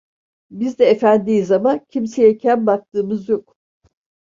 [0.51, 3.55] Biz de efendiyiz ama, kimseye kem baktığımız yok…